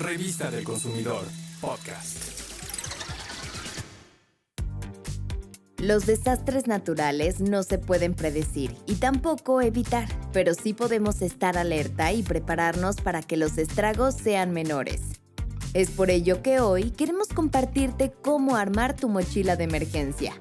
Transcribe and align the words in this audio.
Revista 0.00 0.50
del 0.50 0.64
Consumidor, 0.64 1.26
podcast. 1.60 2.16
Los 5.76 6.06
desastres 6.06 6.66
naturales 6.66 7.40
no 7.40 7.62
se 7.62 7.76
pueden 7.76 8.14
predecir 8.14 8.74
y 8.86 8.94
tampoco 8.94 9.60
evitar, 9.60 10.08
pero 10.32 10.54
sí 10.54 10.72
podemos 10.72 11.20
estar 11.20 11.58
alerta 11.58 12.14
y 12.14 12.22
prepararnos 12.22 12.96
para 12.96 13.20
que 13.20 13.36
los 13.36 13.58
estragos 13.58 14.14
sean 14.14 14.52
menores. 14.52 15.02
Es 15.74 15.90
por 15.90 16.08
ello 16.08 16.42
que 16.42 16.60
hoy 16.60 16.92
queremos 16.92 17.28
compartirte 17.28 18.10
cómo 18.22 18.56
armar 18.56 18.96
tu 18.96 19.10
mochila 19.10 19.56
de 19.56 19.64
emergencia. 19.64 20.32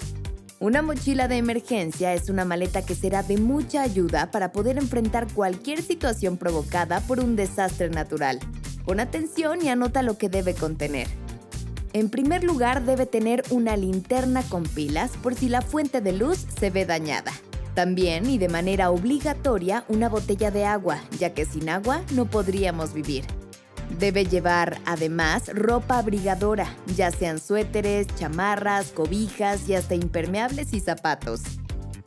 Una 0.61 0.81
mochila 0.81 1.27
de 1.27 1.35
emergencia 1.35 2.13
es 2.13 2.29
una 2.29 2.45
maleta 2.45 2.85
que 2.85 2.95
será 2.95 3.23
de 3.23 3.37
mucha 3.37 3.81
ayuda 3.81 4.31
para 4.31 4.53
poder 4.53 4.77
enfrentar 4.77 5.27
cualquier 5.33 5.81
situación 5.81 6.37
provocada 6.37 7.01
por 7.01 7.19
un 7.19 7.35
desastre 7.35 7.89
natural. 7.89 8.39
Pon 8.89 8.99
atención 8.99 9.63
y 9.63 9.69
anota 9.69 10.01
lo 10.01 10.17
que 10.17 10.29
debe 10.29 10.55
contener. 10.55 11.07
En 11.93 12.09
primer 12.09 12.43
lugar, 12.43 12.85
debe 12.85 13.05
tener 13.05 13.43
una 13.51 13.77
linterna 13.77 14.41
con 14.41 14.63
pilas 14.63 15.11
por 15.21 15.35
si 15.35 15.47
la 15.47 15.61
fuente 15.61 16.01
de 16.01 16.11
luz 16.11 16.47
se 16.59 16.71
ve 16.71 16.87
dañada. 16.87 17.31
También 17.75 18.27
y 18.27 18.39
de 18.39 18.49
manera 18.49 18.89
obligatoria 18.89 19.85
una 19.89 20.09
botella 20.09 20.49
de 20.49 20.65
agua, 20.65 21.03
ya 21.19 21.35
que 21.35 21.45
sin 21.45 21.69
agua 21.69 22.01
no 22.15 22.25
podríamos 22.25 22.95
vivir. 22.95 23.25
Debe 23.99 24.25
llevar 24.25 24.79
además 24.87 25.51
ropa 25.53 25.99
abrigadora, 25.99 26.75
ya 26.95 27.11
sean 27.11 27.39
suéteres, 27.39 28.07
chamarras, 28.15 28.87
cobijas 28.87 29.69
y 29.69 29.75
hasta 29.75 29.93
impermeables 29.93 30.73
y 30.73 30.79
zapatos. 30.79 31.58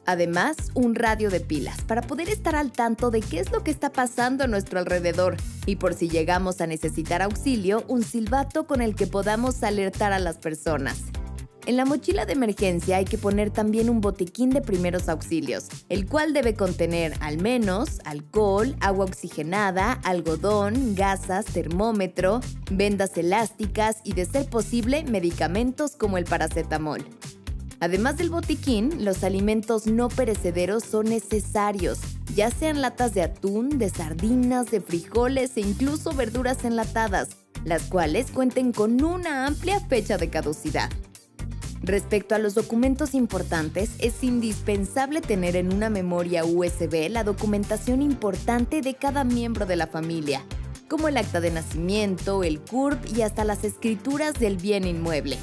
Además, 0.06 0.56
un 0.74 0.95
radio 0.95 1.30
de 1.30 1.41
pilas 1.41 1.80
para 1.83 2.02
poder 2.02 2.29
estar 2.29 2.56
al 2.56 2.73
tanto 2.73 3.10
de 3.10 3.20
qué 3.20 3.38
es 3.38 3.52
lo 3.52 3.62
que 3.62 3.70
está 3.70 3.93
pasando 3.93 4.45
a 4.45 4.48
nuestro 4.48 4.79
alrededor 4.79 5.37
y 5.66 5.77
por 5.77 5.95
si 5.95 6.09
llegamos 6.09 6.60
a 6.60 6.66
necesitar 6.66 7.23
auxilio, 7.23 7.84
un 7.88 8.02
silbato 8.02 8.66
con 8.66 8.83
el 8.83 8.95
que 8.95 9.07
podamos 9.07 9.62
alertar 9.62 10.12
a 10.12 10.19
las 10.19 10.38
personas. 10.38 11.02
En 11.65 11.76
la 11.76 11.85
mochila 11.85 12.26
de 12.26 12.32
emergencia 12.32 12.96
hay 12.96 13.04
que 13.04 13.18
poner 13.18 13.51
también 13.51 13.88
un 13.88 14.01
botiquín 14.01 14.51
de 14.51 14.63
primeros 14.63 15.09
auxilios, 15.09 15.68
el 15.88 16.09
cual 16.09 16.32
debe 16.32 16.54
contener 16.54 17.15
al 17.21 17.41
menos 17.41 18.01
alcohol, 18.04 18.74
agua 18.80 19.04
oxigenada, 19.04 19.93
algodón, 20.02 20.96
gasas, 20.96 21.45
termómetro, 21.45 22.41
vendas 22.73 23.16
elásticas 23.16 23.98
y 24.02 24.15
de 24.15 24.24
ser 24.24 24.46
posible 24.46 25.04
medicamentos 25.04 25.95
como 25.95 26.19
el 26.19 26.24
paracetamol. 26.24 27.07
Además 27.83 28.16
del 28.16 28.30
botiquín, 28.30 29.05
los 29.05 29.25
alimentos 29.25 29.88
no 29.88 30.09
perecederos 30.09 30.85
son 30.85 31.07
necesarios, 31.07 31.99
ya 32.33 32.49
sean 32.49 32.80
latas 32.80 33.13
de 33.13 33.23
atún, 33.23 33.77
de 33.77 33.91
sardinas, 33.91 34.71
de 34.71 34.80
frijoles 34.80 35.57
e 35.57 35.63
incluso 35.63 36.13
verduras 36.13 36.65
enlatadas, 36.65 37.30
las 37.65 37.83
cuales 37.83 38.30
cuenten 38.30 38.71
con 38.71 39.03
una 39.03 39.49
amplia 39.49 39.80
fecha 39.80 40.16
de 40.16 40.30
caducidad. 40.30 40.91
Respecto 41.83 42.37
a 42.37 42.38
los 42.38 42.55
documentos 42.55 43.15
importantes, 43.15 43.91
es 43.99 44.23
indispensable 44.23 45.21
tener 45.21 45.57
en 45.57 45.75
una 45.75 45.91
memoria 45.91 46.45
USB 46.45 47.10
la 47.10 47.25
documentación 47.25 48.01
importante 48.01 48.80
de 48.80 48.95
cada 48.95 49.25
miembro 49.25 49.66
de 49.66 49.75
la 49.75 49.88
familia, 49.88 50.47
como 50.88 51.09
el 51.09 51.16
acta 51.16 51.41
de 51.41 51.51
nacimiento, 51.51 52.45
el 52.45 52.60
CURP 52.60 53.16
y 53.16 53.23
hasta 53.23 53.45
las 53.45 53.65
escrituras 53.65 54.35
del 54.35 54.57
bien 54.57 54.87
inmueble. 54.87 55.37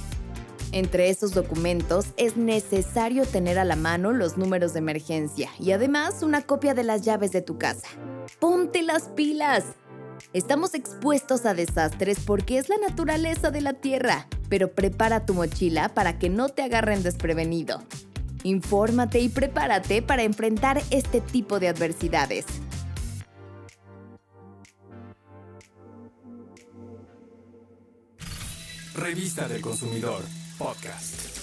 Entre 0.71 1.09
esos 1.09 1.33
documentos 1.33 2.07
es 2.17 2.37
necesario 2.37 3.25
tener 3.25 3.57
a 3.57 3.65
la 3.65 3.75
mano 3.75 4.11
los 4.11 4.37
números 4.37 4.73
de 4.73 4.79
emergencia 4.79 5.49
y 5.59 5.71
además 5.71 6.21
una 6.21 6.43
copia 6.43 6.75
de 6.75 6.83
las 6.83 7.01
llaves 7.01 7.31
de 7.31 7.41
tu 7.41 7.57
casa. 7.57 7.87
¡Ponte 8.39 8.83
las 8.83 9.09
pilas! 9.09 9.63
Estamos 10.31 10.75
expuestos 10.75 11.47
a 11.47 11.55
desastres 11.55 12.19
porque 12.19 12.59
es 12.59 12.69
la 12.69 12.77
naturaleza 12.77 13.49
de 13.49 13.61
la 13.61 13.73
Tierra, 13.73 14.27
pero 14.47 14.71
prepara 14.73 15.25
tu 15.25 15.33
mochila 15.33 15.89
para 15.95 16.19
que 16.19 16.29
no 16.29 16.49
te 16.49 16.61
agarren 16.61 17.01
desprevenido. 17.01 17.81
Infórmate 18.43 19.19
y 19.21 19.29
prepárate 19.29 20.03
para 20.03 20.21
enfrentar 20.21 20.83
este 20.91 21.19
tipo 21.19 21.59
de 21.59 21.69
adversidades. 21.69 22.45
Revista 28.93 29.47
del 29.47 29.61
Consumidor, 29.61 30.21
podcast. 30.59 31.38